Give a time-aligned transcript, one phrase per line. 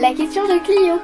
[0.00, 0.94] La question de Clio.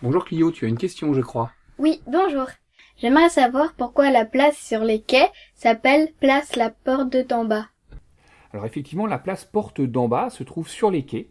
[0.00, 1.50] Bonjour Clio, tu as une question, je crois.
[1.78, 2.46] Oui, bonjour.
[2.98, 7.66] J'aimerais savoir pourquoi la place sur les quais s'appelle place la porte de Tamba.
[8.52, 11.30] Alors effectivement, la place Porte d'en bas se trouve sur les quais.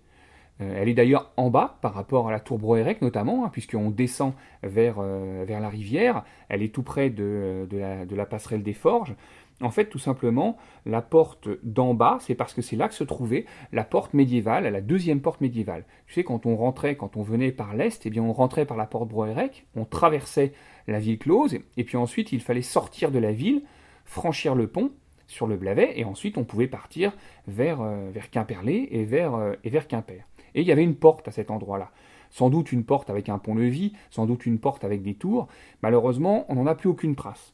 [0.60, 3.90] Euh, elle est d'ailleurs en bas par rapport à la tour Broérec notamment, hein, puisqu'on
[3.90, 4.34] descend
[4.64, 6.24] vers, euh, vers la rivière.
[6.50, 9.16] Elle est tout près de, la, de la passerelle des Forges.
[9.62, 13.04] En fait, tout simplement, la porte d'en bas, c'est parce que c'est là que se
[13.04, 15.86] trouvait la porte médiévale, la deuxième porte médiévale.
[16.08, 18.78] Tu sais, quand on rentrait, quand on venait par l'est, eh bien, on rentrait par
[18.78, 20.54] la porte Broérec, on traversait
[20.88, 23.62] la ville close, et puis ensuite, il fallait sortir de la ville,
[24.06, 24.92] franchir le pont
[25.28, 27.14] sur le Blavet, et ensuite, on pouvait partir
[27.48, 30.26] vers, euh, vers Quimperlé et vers, euh, et vers Quimper.
[30.56, 31.92] Et il y avait une porte à cet endroit-là.
[32.30, 35.48] Sans doute une porte avec un pont-levis, sans doute une porte avec des tours.
[35.82, 37.54] Malheureusement, on n'en a plus aucune trace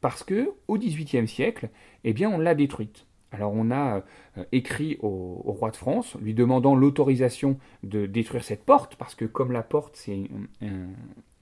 [0.00, 1.68] parce que au XVIIIe siècle,
[2.04, 3.06] eh bien, on l'a détruite.
[3.32, 4.02] Alors on a
[4.38, 9.24] euh, écrit au, roi de France, lui demandant l'autorisation de détruire cette porte, parce que
[9.24, 10.14] comme la porte c'est
[10.62, 10.88] un, un-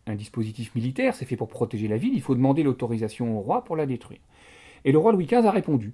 [0.07, 3.65] un dispositif militaire, c'est fait pour protéger la ville, il faut demander l'autorisation au roi
[3.65, 4.21] pour la détruire.
[4.85, 5.93] Et le roi Louis XV a répondu.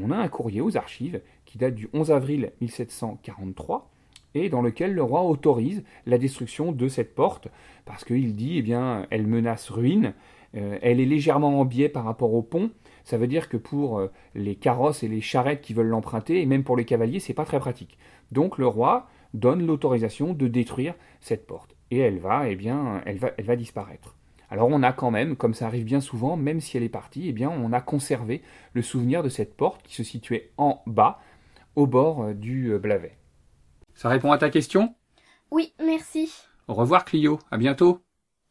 [0.00, 3.90] On a un courrier aux archives qui date du 11 avril 1743
[4.34, 7.48] et dans lequel le roi autorise la destruction de cette porte
[7.84, 10.14] parce qu'il dit eh bien elle menace ruine,
[10.56, 12.70] euh, elle est légèrement en biais par rapport au pont.
[13.04, 16.46] Ça veut dire que pour euh, les carrosses et les charrettes qui veulent l'emprunter, et
[16.46, 17.98] même pour les cavaliers, c'est pas très pratique.
[18.32, 21.74] Donc le roi donne l'autorisation de détruire cette porte.
[21.90, 24.16] Et elle va, eh bien, elle va, elle va disparaître.
[24.50, 27.28] Alors on a quand même, comme ça arrive bien souvent, même si elle est partie,
[27.28, 31.20] eh bien, on a conservé le souvenir de cette porte qui se situait en bas,
[31.76, 33.16] au bord euh, du Blavet.
[33.94, 34.94] Ça répond à ta question?
[35.50, 36.32] Oui, merci.
[36.68, 38.00] Au revoir Clio, à bientôt.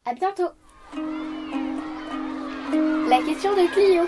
[0.04, 0.48] À bientôt.
[3.08, 4.04] La question de Clio.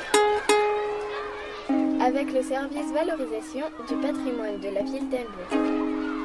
[2.00, 6.15] Avec le service valorisation du patrimoine de la ville d'Elbeuf.